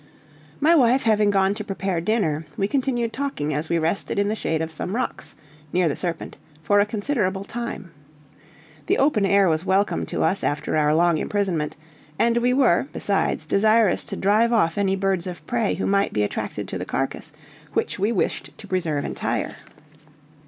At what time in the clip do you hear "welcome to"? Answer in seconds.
9.63-10.23